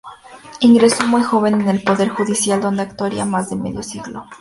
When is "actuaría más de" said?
2.81-3.55